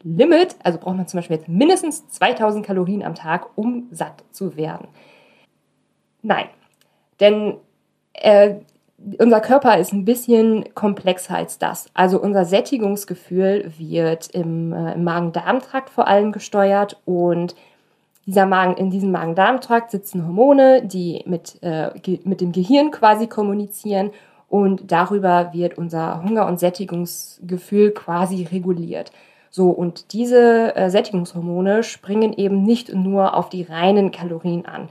Limit, 0.03 0.57
also 0.63 0.79
braucht 0.79 0.97
man 0.97 1.07
zum 1.07 1.19
Beispiel 1.19 1.37
jetzt 1.37 1.49
mindestens 1.49 2.09
2000 2.09 2.67
Kalorien 2.67 3.03
am 3.03 3.15
Tag, 3.15 3.47
um 3.57 3.87
satt 3.93 4.25
zu 4.31 4.57
werden. 4.57 4.89
Nein, 6.23 6.47
denn 7.21 7.57
äh, 8.15 8.57
unser 9.19 9.41
Körper 9.41 9.79
ist 9.79 9.93
ein 9.93 10.05
bisschen 10.05 10.75
komplexer 10.75 11.37
als 11.37 11.59
das. 11.59 11.87
Also 11.95 12.21
unser 12.21 12.45
Sättigungsgefühl 12.45 13.73
wird 13.79 14.29
im, 14.35 14.73
äh, 14.73 14.95
im 14.95 15.05
Magen-Darm-Trakt 15.05 15.91
vor 15.91 16.07
allem 16.09 16.33
gesteuert 16.33 17.01
und 17.05 17.55
Dieser 18.25 18.47
Magen, 18.47 18.77
in 18.77 18.91
diesem 18.91 19.11
Magen-Darm-Trakt 19.11 19.91
sitzen 19.91 20.25
Hormone, 20.25 20.83
die 20.87 21.25
mit, 21.27 21.61
äh, 21.63 21.91
mit 22.23 22.41
dem 22.41 22.53
Gehirn 22.53 22.93
quasi 22.93 23.27
kommunizieren 23.27 24.13
und 24.49 24.93
darüber 24.93 25.51
wird 25.53 25.77
unser 25.77 26.23
Hunger- 26.23 26.47
und 26.47 26.61
Sättigungsgefühl 26.61 27.91
quasi 27.91 28.45
reguliert. 28.45 29.11
So, 29.51 29.71
und 29.71 30.13
diese 30.13 30.77
äh, 30.77 30.89
Sättigungshormone 30.89 31.83
springen 31.83 32.33
eben 32.33 32.63
nicht 32.63 32.95
nur 32.95 33.35
auf 33.35 33.49
die 33.49 33.63
reinen 33.63 34.13
Kalorien 34.13 34.67
an. 34.67 34.89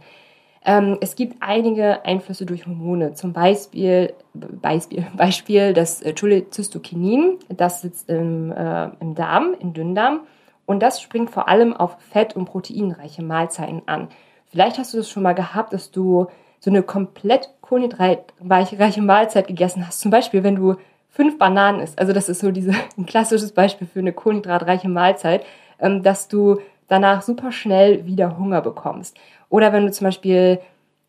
Ähm, 0.63 0.97
es 1.01 1.15
gibt 1.15 1.37
einige 1.39 2.05
Einflüsse 2.05 2.45
durch 2.45 2.67
Hormone, 2.67 3.13
zum 3.13 3.33
Beispiel, 3.33 4.13
Beispiel, 4.33 5.07
Beispiel 5.17 5.73
das 5.73 6.01
äh, 6.01 6.13
Cholecystokinin, 6.13 7.39
das 7.49 7.81
sitzt 7.81 8.09
im, 8.09 8.51
äh, 8.51 8.89
im 8.99 9.15
Darm, 9.15 9.55
im 9.59 9.73
Dünndarm 9.73 10.21
und 10.65 10.81
das 10.81 11.01
springt 11.01 11.31
vor 11.31 11.47
allem 11.47 11.73
auf 11.73 11.97
fett- 12.11 12.35
und 12.35 12.45
proteinreiche 12.45 13.23
Mahlzeiten 13.23 13.81
an. 13.87 14.09
Vielleicht 14.45 14.77
hast 14.77 14.93
du 14.93 14.97
das 14.97 15.09
schon 15.09 15.23
mal 15.23 15.33
gehabt, 15.33 15.73
dass 15.73 15.91
du 15.91 16.27
so 16.59 16.69
eine 16.69 16.83
komplett 16.83 17.49
kohlenhydratreiche 17.61 19.01
Mahlzeit 19.01 19.47
gegessen 19.47 19.87
hast. 19.87 19.99
Zum 19.99 20.11
Beispiel, 20.11 20.43
wenn 20.43 20.55
du 20.55 20.75
fünf 21.09 21.37
Bananen 21.37 21.81
isst. 21.81 21.97
Also 21.99 22.13
das 22.13 22.29
ist 22.29 22.39
so 22.39 22.51
diese, 22.51 22.73
ein 22.97 23.05
klassisches 23.05 23.51
Beispiel 23.51 23.87
für 23.87 23.99
eine 23.99 24.13
kohlenhydratreiche 24.13 24.89
Mahlzeit, 24.89 25.43
ähm, 25.79 26.03
dass 26.03 26.27
du 26.27 26.59
danach 26.91 27.21
super 27.21 27.53
schnell 27.53 28.05
wieder 28.05 28.37
Hunger 28.37 28.61
bekommst. 28.61 29.17
Oder 29.49 29.71
wenn 29.71 29.85
du 29.85 29.91
zum 29.93 30.05
Beispiel 30.05 30.59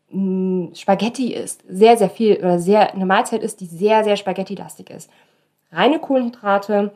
hm, 0.09 0.71
Spaghetti 0.73 1.33
isst, 1.33 1.63
sehr, 1.67 1.97
sehr 1.97 2.09
viel 2.09 2.37
oder 2.37 2.57
sehr 2.57 2.93
eine 2.93 3.05
Mahlzeit 3.05 3.43
ist, 3.43 3.59
die 3.59 3.65
sehr, 3.65 4.05
sehr 4.05 4.15
Spaghetti-lastig 4.15 4.89
ist. 4.89 5.09
Reine 5.73 5.99
Kohlenhydrate 5.99 6.93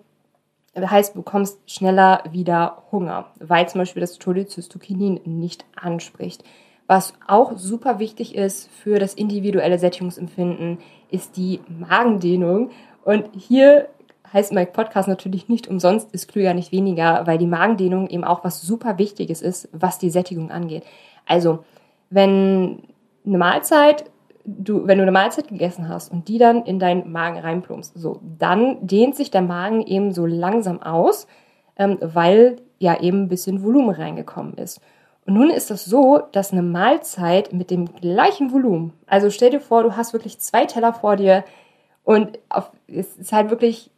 heißt, 0.80 1.16
du 1.16 1.20
bekommst 1.24 1.60
schneller 1.70 2.24
wieder 2.32 2.84
Hunger, 2.92 3.26
weil 3.40 3.68
zum 3.68 3.80
Beispiel 3.80 4.02
das 4.02 4.20
Cholecystokinin 4.20 5.20
nicht 5.26 5.66
anspricht. 5.76 6.46
Was 6.86 7.14
auch 7.28 7.58
super 7.58 8.00
wichtig 8.00 8.36
ist 8.36 8.70
für 8.70 9.00
das 9.00 9.16
individuelle 9.16 9.80
Sättigungsempfinden, 9.80 10.78
ist 11.10 11.36
die 11.36 11.60
Magendehnung. 11.68 12.70
Und 13.04 13.30
hier 13.36 13.90
heißt 14.34 14.54
mein 14.54 14.72
Podcast 14.72 15.08
natürlich 15.08 15.50
nicht 15.50 15.68
umsonst, 15.68 16.12
ist 16.12 16.28
klüger 16.28 16.54
nicht 16.54 16.72
weniger, 16.72 17.26
weil 17.26 17.38
die 17.38 17.48
Magendehnung 17.48 18.10
eben 18.10 18.24
auch 18.24 18.44
was 18.44 18.62
super 18.62 18.98
Wichtiges 18.98 19.42
ist, 19.42 19.70
was 19.72 20.00
die 20.00 20.10
Sättigung 20.10 20.52
angeht. 20.52 20.84
Also, 21.26 21.64
wenn 22.10 22.84
eine 23.26 23.38
Mahlzeit, 23.38 24.06
du, 24.46 24.88
wenn 24.88 24.98
du 24.98 25.04
eine 25.04 25.12
Mahlzeit 25.12 25.48
gegessen 25.48 25.90
hast 25.90 26.12
und 26.12 26.28
die 26.28 26.38
dann 26.38 26.64
in 26.64 26.80
deinen 26.80 27.12
Magen 27.12 27.40
reinplumpst, 27.40 27.94
so, 27.96 28.20
dann 28.38 28.86
dehnt 28.86 29.16
sich 29.16 29.32
der 29.32 29.42
Magen 29.42 29.82
eben 29.82 30.14
so 30.14 30.26
langsam 30.26 30.82
aus, 30.82 31.28
ähm, 31.78 31.98
weil 32.02 32.58
ja 32.80 33.00
eben 33.00 33.24
ein 33.24 33.28
bisschen 33.30 33.64
Volumen 33.64 33.90
reingekommen 33.90 34.54
ist. 34.56 34.82
Und 35.26 35.34
nun 35.34 35.50
ist 35.50 35.70
das 35.70 35.84
so, 35.84 36.22
dass 36.32 36.54
eine 36.54 36.62
Mahlzeit 36.62 37.52
mit 37.52 37.70
dem 37.70 37.94
gleichen 37.96 38.52
Volumen, 38.54 38.94
also 39.08 39.30
stell 39.30 39.50
dir 39.50 39.60
vor, 39.60 39.84
du 39.84 39.98
hast 39.98 40.14
wirklich 40.14 40.40
zwei 40.40 40.66
Teller 40.66 40.94
vor 40.94 41.18
dir 41.18 41.44
und 42.06 42.40
auf, 42.48 42.72
es 42.88 43.18
ist 43.18 43.34
halt 43.34 43.50
wirklich 43.50 43.92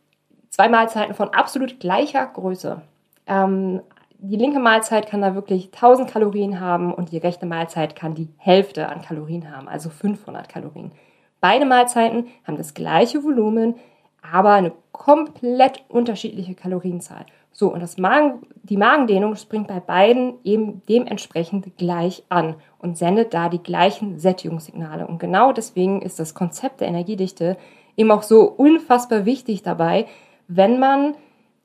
zwei 0.50 0.70
Mahlzeiten 0.70 1.16
von 1.16 1.30
absolut 1.30 1.80
gleicher 1.80 2.26
Größe. 2.26 2.82
Ähm, 3.28 3.82
die 4.22 4.36
linke 4.36 4.60
Mahlzeit 4.60 5.08
kann 5.08 5.22
da 5.22 5.34
wirklich 5.34 5.72
1000 5.74 6.10
Kalorien 6.12 6.60
haben 6.60 6.94
und 6.94 7.12
die 7.12 7.18
rechte 7.18 7.46
Mahlzeit 7.46 7.96
kann 7.96 8.16
die 8.16 8.28
Hälfte 8.38 8.90
an 8.90 9.02
Kalorien 9.02 9.56
haben, 9.56 9.70
also 9.70 9.90
500 9.90 10.50
Kalorien. 10.50 10.92
Beide 11.40 11.66
Mahlzeiten 11.66 12.28
haben 12.46 12.58
das 12.58 12.74
gleiche 12.74 13.24
Volumen, 13.24 13.76
aber 14.22 14.52
eine 14.52 14.74
komplett 14.92 15.86
unterschiedliche 15.88 16.54
Kalorienzahl. 16.54 17.26
So, 17.52 17.74
und 17.74 17.80
das 17.80 17.98
Magen, 17.98 18.42
die 18.64 18.78
Magendehnung 18.78 19.36
springt 19.36 19.68
bei 19.68 19.80
beiden 19.80 20.36
eben 20.44 20.82
dementsprechend 20.90 21.78
gleich 21.78 22.24
an 22.30 22.56
und 22.78 22.98
sendet 22.98 23.34
da 23.34 23.50
die 23.50 23.64
gleichen 23.64 24.20
Sättigungssignale. 24.20 25.08
Und 25.08 25.20
genau 25.20 25.54
deswegen 25.54 26.02
ist 26.02 26.20
das 26.20 26.34
Konzept 26.34 26.82
der 26.82 26.90
Energiedichte 26.90 27.58
eben 27.96 28.12
auch 28.12 28.24
so 28.24 28.44
unfassbar 28.44 29.26
wichtig 29.26 29.64
dabei, 29.64 30.08
wenn 30.50 30.80
man 30.80 31.14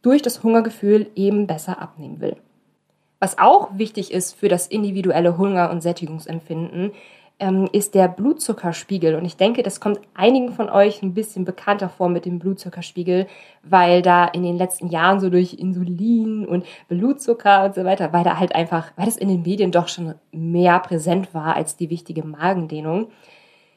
durch 0.02 0.22
das 0.22 0.42
Hungergefühl 0.42 1.10
eben 1.16 1.46
besser 1.48 1.80
abnehmen 1.80 2.20
will. 2.20 2.36
Was 3.18 3.38
auch 3.38 3.70
wichtig 3.78 4.12
ist 4.12 4.34
für 4.34 4.48
das 4.48 4.66
individuelle 4.66 5.38
Hunger- 5.38 5.70
und 5.70 5.82
Sättigungsempfinden, 5.82 6.92
ähm, 7.40 7.68
ist 7.72 7.94
der 7.94 8.06
Blutzuckerspiegel. 8.08 9.14
Und 9.14 9.24
ich 9.24 9.36
denke, 9.36 9.62
das 9.62 9.80
kommt 9.80 10.00
einigen 10.12 10.52
von 10.52 10.68
euch 10.68 11.02
ein 11.02 11.14
bisschen 11.14 11.44
bekannter 11.46 11.88
vor 11.88 12.08
mit 12.08 12.26
dem 12.26 12.38
Blutzuckerspiegel, 12.38 13.26
weil 13.62 14.02
da 14.02 14.26
in 14.26 14.42
den 14.42 14.56
letzten 14.56 14.88
Jahren 14.88 15.20
so 15.20 15.30
durch 15.30 15.54
Insulin 15.54 16.46
und 16.46 16.64
Blutzucker 16.88 17.64
und 17.64 17.74
so 17.74 17.84
weiter, 17.84 18.12
weil 18.12 18.24
da 18.24 18.38
halt 18.38 18.54
einfach, 18.54 18.92
weil 18.96 19.06
das 19.06 19.16
in 19.16 19.28
den 19.28 19.42
Medien 19.42 19.72
doch 19.72 19.88
schon 19.88 20.14
mehr 20.30 20.78
präsent 20.80 21.34
war 21.34 21.56
als 21.56 21.76
die 21.76 21.90
wichtige 21.90 22.24
Magendehnung. 22.24 23.08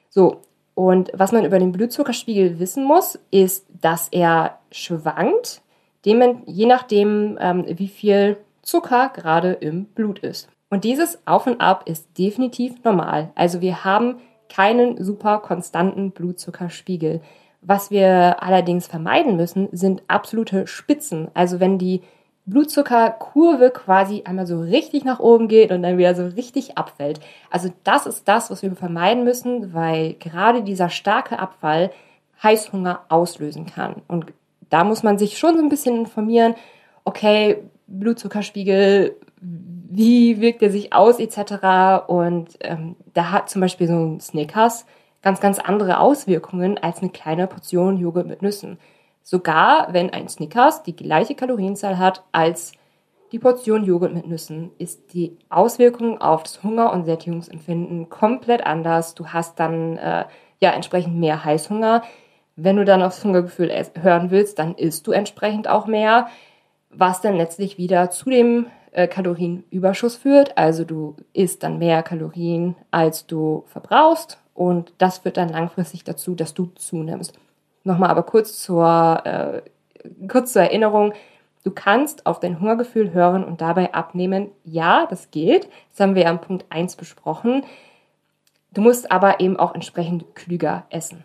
So, 0.09 0.41
und 0.77 1.09
was 1.11 1.31
man 1.31 1.43
über 1.43 1.57
den 1.57 1.71
Blutzuckerspiegel 1.71 2.59
wissen 2.59 2.83
muss, 2.83 3.17
ist, 3.31 3.65
dass 3.81 4.09
er 4.09 4.59
schwankt, 4.71 5.63
je 6.05 6.67
nachdem, 6.67 7.35
ähm, 7.41 7.65
wie 7.67 7.87
viel 7.87 8.37
Zucker 8.61 9.09
gerade 9.09 9.53
im 9.53 9.85
Blut 9.85 10.19
ist. 10.19 10.47
Und 10.69 10.83
dieses 10.83 11.17
Auf 11.25 11.47
und 11.47 11.61
Ab 11.61 11.89
ist 11.89 12.15
definitiv 12.19 12.83
normal. 12.83 13.31
Also 13.33 13.59
wir 13.59 13.85
haben 13.85 14.19
keinen 14.49 15.03
super 15.03 15.39
konstanten 15.39 16.11
Blutzuckerspiegel. 16.11 17.21
Was 17.61 17.89
wir 17.89 18.43
allerdings 18.43 18.85
vermeiden 18.85 19.35
müssen, 19.35 19.69
sind 19.71 20.03
absolute 20.07 20.67
Spitzen. 20.67 21.29
Also 21.33 21.59
wenn 21.59 21.79
die 21.79 22.03
Blutzuckerkurve 22.47 23.71
quasi 23.71 24.23
einmal 24.25 24.47
so 24.47 24.61
richtig 24.61 25.03
nach 25.03 25.19
oben 25.19 25.49
geht 25.49 25.71
und 25.71 25.83
dann 25.83 25.97
wieder 25.97 26.15
so 26.15 26.25
richtig 26.25 26.77
abfällt. 26.77 27.19
Also 27.51 27.69
das 27.83 28.05
ist 28.05 28.27
das, 28.27 28.49
was 28.49 28.63
wir 28.63 28.73
vermeiden 28.75 29.25
müssen, 29.25 29.73
weil 29.73 30.13
gerade 30.13 30.63
dieser 30.63 30.89
starke 30.89 31.39
Abfall 31.39 31.91
Heißhunger 32.41 33.01
auslösen 33.09 33.65
kann. 33.65 34.01
Und 34.07 34.27
da 34.69 34.85
muss 34.85 35.03
man 35.03 35.17
sich 35.17 35.37
schon 35.37 35.57
so 35.57 35.61
ein 35.61 35.69
bisschen 35.69 35.97
informieren, 35.97 36.55
okay, 37.03 37.63
Blutzuckerspiegel, 37.87 39.15
wie 39.41 40.39
wirkt 40.39 40.61
er 40.61 40.71
sich 40.71 40.93
aus 40.93 41.19
etc. 41.19 42.07
Und 42.07 42.57
ähm, 42.61 42.95
da 43.13 43.31
hat 43.31 43.49
zum 43.49 43.61
Beispiel 43.61 43.87
so 43.87 43.93
ein 43.93 44.19
Snickers 44.21 44.85
ganz, 45.21 45.41
ganz 45.41 45.59
andere 45.59 45.99
Auswirkungen 45.99 46.77
als 46.77 46.99
eine 47.01 47.09
kleine 47.11 47.47
Portion 47.47 47.97
Joghurt 47.97 48.27
mit 48.27 48.41
Nüssen. 48.41 48.77
Sogar 49.29 49.89
wenn 49.91 50.09
ein 50.11 50.29
Snickers 50.29 50.83
die 50.83 50.95
gleiche 50.95 51.35
Kalorienzahl 51.35 51.97
hat 51.97 52.23
als 52.31 52.71
die 53.33 53.39
Portion 53.39 53.83
Joghurt 53.83 54.13
mit 54.13 54.25
Nüssen, 54.25 54.71
ist 54.77 55.11
die 55.11 55.35
Auswirkung 55.49 56.21
auf 56.21 56.43
das 56.43 56.63
Hunger- 56.63 56.93
und 56.93 57.03
Sättigungsempfinden 57.03 58.07
komplett 58.07 58.65
anders. 58.65 59.15
Du 59.15 59.27
hast 59.27 59.59
dann 59.59 59.97
äh, 59.97 60.23
ja 60.61 60.71
entsprechend 60.71 61.17
mehr 61.17 61.43
Heißhunger. 61.43 62.03
Wenn 62.55 62.77
du 62.77 62.85
dann 62.85 63.03
aufs 63.03 63.21
Hungergefühl 63.21 63.69
hören 64.01 64.31
willst, 64.31 64.59
dann 64.59 64.75
isst 64.75 65.05
du 65.07 65.11
entsprechend 65.11 65.67
auch 65.67 65.87
mehr, 65.87 66.29
was 66.89 67.19
dann 67.19 67.35
letztlich 67.35 67.77
wieder 67.77 68.09
zu 68.09 68.29
dem 68.29 68.67
äh, 68.93 69.09
Kalorienüberschuss 69.09 70.15
führt. 70.15 70.57
Also 70.57 70.85
du 70.85 71.17
isst 71.33 71.63
dann 71.63 71.79
mehr 71.79 72.01
Kalorien, 72.01 72.77
als 72.91 73.27
du 73.27 73.65
verbrauchst 73.67 74.39
und 74.53 74.93
das 74.99 75.17
führt 75.17 75.35
dann 75.35 75.49
langfristig 75.49 76.05
dazu, 76.05 76.33
dass 76.33 76.53
du 76.53 76.67
zunimmst. 76.75 77.37
Nochmal 77.87 78.09
aber 78.09 78.23
kurz 78.23 78.61
zur, 78.61 79.21
äh, 79.23 79.61
kurz 80.27 80.51
zur 80.51 80.63
Erinnerung. 80.63 81.13
Du 81.63 81.71
kannst 81.71 82.25
auf 82.25 82.41
dein 82.41 82.59
Hungergefühl 82.59 83.13
hören 83.13 83.45
und 83.45 83.61
dabei 83.61 83.93
abnehmen. 83.93 84.51
Ja, 84.65 85.05
das 85.09 85.31
geht. 85.31 85.69
Das 85.91 86.01
haben 86.01 86.13
wir 86.13 86.23
ja 86.23 86.29
am 86.29 86.41
Punkt 86.41 86.65
1 86.69 86.97
besprochen. 86.97 87.63
Du 88.73 88.81
musst 88.81 89.09
aber 89.09 89.39
eben 89.39 89.57
auch 89.57 89.73
entsprechend 89.73 90.35
klüger 90.35 90.83
essen. 90.89 91.23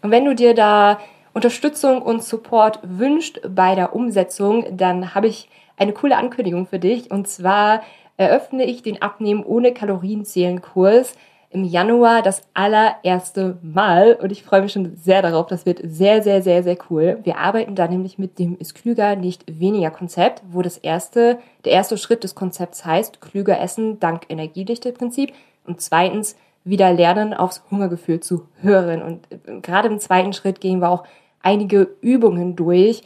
Und 0.00 0.10
wenn 0.10 0.24
du 0.24 0.34
dir 0.34 0.54
da 0.54 0.98
Unterstützung 1.34 2.00
und 2.00 2.22
Support 2.22 2.80
wünscht 2.82 3.40
bei 3.46 3.74
der 3.74 3.94
Umsetzung, 3.94 4.64
dann 4.74 5.14
habe 5.14 5.26
ich 5.26 5.50
eine 5.76 5.92
coole 5.92 6.16
Ankündigung 6.16 6.66
für 6.66 6.78
dich. 6.78 7.10
Und 7.10 7.28
zwar 7.28 7.82
eröffne 8.16 8.64
ich 8.64 8.82
den 8.82 9.02
Abnehmen 9.02 9.44
ohne 9.44 9.74
Kalorienzählen 9.74 10.62
Kurs 10.62 11.14
im 11.52 11.64
Januar 11.64 12.22
das 12.22 12.42
allererste 12.54 13.58
Mal 13.62 14.14
und 14.14 14.32
ich 14.32 14.42
freue 14.42 14.62
mich 14.62 14.72
schon 14.72 14.96
sehr 14.96 15.20
darauf. 15.20 15.46
Das 15.48 15.66
wird 15.66 15.80
sehr, 15.84 16.22
sehr, 16.22 16.42
sehr, 16.42 16.62
sehr 16.62 16.78
cool. 16.90 17.18
Wir 17.24 17.36
arbeiten 17.36 17.74
da 17.74 17.86
nämlich 17.86 18.18
mit 18.18 18.38
dem 18.38 18.56
ist 18.58 18.74
klüger, 18.74 19.16
nicht 19.16 19.44
weniger 19.60 19.90
Konzept, 19.90 20.42
wo 20.50 20.62
das 20.62 20.78
erste, 20.78 21.38
der 21.64 21.72
erste 21.72 21.98
Schritt 21.98 22.24
des 22.24 22.34
Konzepts 22.34 22.84
heißt, 22.84 23.20
klüger 23.20 23.60
essen 23.60 24.00
dank 24.00 24.24
Energiedichte-Prinzip 24.30 25.34
und 25.64 25.80
zweitens 25.80 26.36
wieder 26.64 26.92
lernen, 26.92 27.34
aufs 27.34 27.62
Hungergefühl 27.70 28.20
zu 28.20 28.46
hören. 28.60 29.02
Und 29.02 29.26
äh, 29.30 29.60
gerade 29.60 29.88
im 29.88 29.98
zweiten 29.98 30.32
Schritt 30.32 30.60
gehen 30.60 30.80
wir 30.80 30.90
auch 30.90 31.04
einige 31.42 31.96
Übungen 32.00 32.56
durch, 32.56 33.02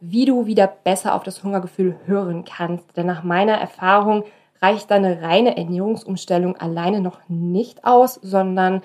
wie 0.00 0.24
du 0.24 0.46
wieder 0.46 0.66
besser 0.66 1.14
auf 1.14 1.22
das 1.22 1.44
Hungergefühl 1.44 1.96
hören 2.06 2.44
kannst. 2.44 2.96
Denn 2.96 3.06
nach 3.06 3.24
meiner 3.24 3.54
Erfahrung 3.54 4.24
reicht 4.62 4.92
eine 4.92 5.22
reine 5.22 5.56
Ernährungsumstellung 5.56 6.56
alleine 6.56 7.00
noch 7.00 7.20
nicht 7.28 7.84
aus, 7.84 8.14
sondern 8.22 8.82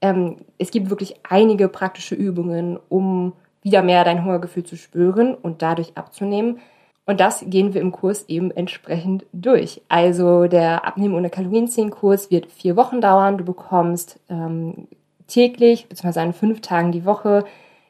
ähm, 0.00 0.36
es 0.58 0.70
gibt 0.70 0.90
wirklich 0.90 1.16
einige 1.28 1.68
praktische 1.68 2.14
Übungen, 2.14 2.78
um 2.88 3.32
wieder 3.62 3.82
mehr 3.82 4.04
dein 4.04 4.24
Hungergefühl 4.24 4.64
zu 4.64 4.76
spüren 4.76 5.34
und 5.34 5.62
dadurch 5.62 5.92
abzunehmen. 5.96 6.60
Und 7.06 7.20
das 7.20 7.42
gehen 7.46 7.72
wir 7.72 7.80
im 7.80 7.90
Kurs 7.90 8.26
eben 8.28 8.50
entsprechend 8.50 9.24
durch. 9.32 9.80
Also 9.88 10.46
der 10.46 10.84
Abnehmen 10.84 11.14
ohne 11.14 11.30
Kalorien 11.30 11.90
Kurs 11.90 12.30
wird 12.30 12.46
vier 12.52 12.76
Wochen 12.76 13.00
dauern. 13.00 13.38
Du 13.38 13.44
bekommst 13.44 14.20
ähm, 14.28 14.88
täglich, 15.26 15.88
beziehungsweise 15.88 16.20
an 16.20 16.34
fünf 16.34 16.60
Tagen 16.60 16.92
die 16.92 17.06
Woche, 17.06 17.44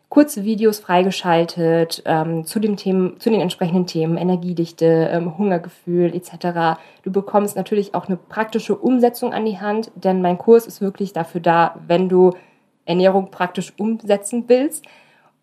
kurze 0.08 0.44
Videos 0.44 0.80
freigeschaltet 0.80 2.02
ähm, 2.06 2.44
zu, 2.44 2.60
dem 2.60 2.76
Themen, 2.76 3.20
zu 3.20 3.30
den 3.30 3.40
entsprechenden 3.40 3.86
Themen, 3.86 4.16
Energiedichte, 4.16 5.10
ähm, 5.12 5.36
Hungergefühl 5.36 6.14
etc. 6.14 6.80
Du 7.02 7.12
bekommst 7.12 7.56
natürlich 7.56 7.94
auch 7.94 8.06
eine 8.06 8.16
praktische 8.16 8.74
Umsetzung 8.74 9.34
an 9.34 9.44
die 9.44 9.60
Hand, 9.60 9.90
denn 9.94 10.22
mein 10.22 10.38
Kurs 10.38 10.66
ist 10.66 10.80
wirklich 10.80 11.12
dafür 11.12 11.40
da, 11.40 11.74
wenn 11.86 12.08
du 12.08 12.32
Ernährung 12.86 13.30
praktisch 13.30 13.74
umsetzen 13.76 14.44
willst. 14.48 14.84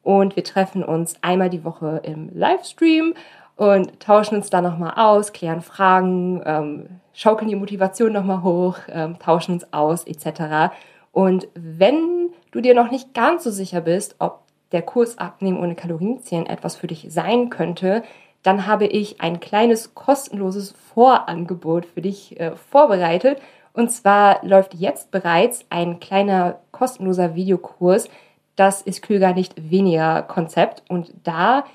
Und 0.01 0.35
wir 0.35 0.43
treffen 0.43 0.83
uns 0.83 1.15
einmal 1.21 1.49
die 1.49 1.63
Woche 1.63 2.01
im 2.03 2.29
Livestream 2.33 3.13
und 3.55 3.99
tauschen 3.99 4.35
uns 4.35 4.49
da 4.49 4.61
nochmal 4.61 4.93
aus, 4.97 5.31
klären 5.31 5.61
Fragen, 5.61 6.41
ähm, 6.45 6.89
schaukeln 7.13 7.49
die 7.49 7.55
Motivation 7.55 8.13
nochmal 8.13 8.43
hoch, 8.43 8.77
ähm, 8.89 9.17
tauschen 9.19 9.53
uns 9.53 9.71
aus 9.73 10.05
etc. 10.05 10.73
Und 11.11 11.47
wenn 11.53 12.31
du 12.51 12.61
dir 12.61 12.75
noch 12.75 12.91
nicht 12.91 13.13
ganz 13.13 13.43
so 13.43 13.51
sicher 13.51 13.81
bist, 13.81 14.15
ob 14.19 14.44
der 14.75 14.81
Kurs 14.81 15.17
Abnehmen 15.17 15.57
ohne 15.57 15.73
Kalorienzählen 15.73 16.45
etwas 16.45 16.75
für 16.75 16.87
dich 16.87 17.07
sein 17.09 17.49
könnte, 17.49 18.03
dann 18.43 18.67
habe 18.67 18.85
ich 18.85 19.21
ein 19.21 19.39
kleines 19.39 19.95
kostenloses 19.95 20.75
Vorangebot 20.93 21.85
für 21.85 22.01
dich 22.01 22.37
äh, 22.39 22.55
vorbereitet. 22.55 23.41
Und 23.73 23.89
zwar 23.89 24.45
läuft 24.45 24.73
jetzt 24.75 25.11
bereits 25.11 25.65
ein 25.69 25.99
kleiner 25.99 26.59
kostenloser 26.71 27.35
Videokurs. 27.35 28.09
Das 28.57 28.81
ist 28.81 29.01
klüger 29.01 29.33
nicht 29.33 29.53
weniger 29.71 30.21
Konzept. 30.23 30.83
Und 30.89 31.13
da 31.23 31.65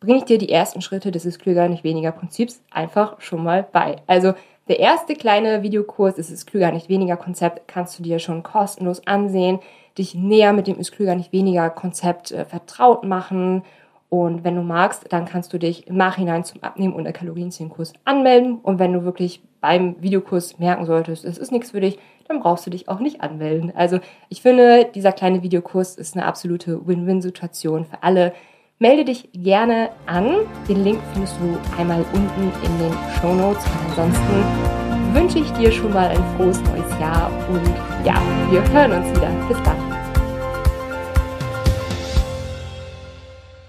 bringe 0.00 0.18
ich 0.18 0.24
dir 0.24 0.38
die 0.38 0.50
ersten 0.50 0.82
Schritte 0.82 1.12
des 1.12 1.24
ist 1.24 1.38
klüger 1.38 1.68
nicht 1.68 1.84
weniger 1.84 2.10
Prinzips 2.10 2.60
einfach 2.70 3.20
schon 3.20 3.44
mal 3.44 3.66
bei. 3.72 3.96
Also 4.08 4.34
der 4.66 4.80
erste 4.80 5.14
kleine 5.14 5.62
Videokurs, 5.62 6.16
das 6.16 6.30
ist 6.30 6.46
klüger 6.46 6.72
nicht 6.72 6.88
weniger 6.88 7.16
Konzept, 7.16 7.66
kannst 7.68 7.98
du 7.98 8.02
dir 8.02 8.18
schon 8.18 8.42
kostenlos 8.42 9.06
ansehen 9.06 9.60
dich 9.98 10.14
näher 10.14 10.52
mit 10.52 10.66
dem 10.66 10.78
ist 10.78 10.92
klüger 10.92 11.14
nicht 11.14 11.32
weniger 11.32 11.70
Konzept 11.70 12.32
äh, 12.32 12.44
vertraut 12.44 13.04
machen. 13.04 13.62
Und 14.10 14.42
wenn 14.42 14.54
du 14.54 14.62
magst, 14.62 15.12
dann 15.12 15.26
kannst 15.26 15.52
du 15.52 15.58
dich 15.58 15.86
im 15.86 15.96
Nachhinein 15.96 16.42
zum 16.42 16.62
Abnehmen 16.62 16.94
und 16.94 17.04
der 17.04 17.12
Kalorienzählenkurs 17.12 17.92
anmelden. 18.04 18.58
Und 18.58 18.78
wenn 18.78 18.92
du 18.92 19.04
wirklich 19.04 19.42
beim 19.60 20.00
Videokurs 20.00 20.58
merken 20.58 20.86
solltest, 20.86 21.24
es 21.24 21.36
ist 21.36 21.52
nichts 21.52 21.72
für 21.72 21.80
dich, 21.80 21.98
dann 22.26 22.40
brauchst 22.40 22.66
du 22.66 22.70
dich 22.70 22.88
auch 22.88 23.00
nicht 23.00 23.20
anmelden. 23.20 23.72
Also 23.74 23.98
ich 24.28 24.40
finde, 24.40 24.86
dieser 24.94 25.12
kleine 25.12 25.42
Videokurs 25.42 25.96
ist 25.96 26.16
eine 26.16 26.24
absolute 26.24 26.86
Win-Win-Situation 26.86 27.84
für 27.84 28.02
alle. 28.02 28.32
Melde 28.78 29.04
dich 29.04 29.28
gerne 29.32 29.90
an. 30.06 30.36
Den 30.68 30.84
Link 30.84 31.00
findest 31.12 31.34
du 31.40 31.58
einmal 31.78 32.04
unten 32.12 32.52
in 32.64 32.78
den 32.78 32.92
Show 33.20 33.34
Notes. 33.34 33.64
Und 33.64 33.90
ansonsten 33.90 35.14
wünsche 35.14 35.38
ich 35.38 35.50
dir 35.52 35.72
schon 35.72 35.92
mal 35.92 36.08
ein 36.08 36.24
frohes 36.36 36.60
neues 36.62 37.00
Jahr 37.00 37.30
und 37.50 38.06
ja, 38.06 38.20
wir 38.50 38.62
hören 38.72 38.92
uns 38.92 39.10
wieder. 39.10 39.30
Bis 39.48 39.60
dann. 39.64 39.87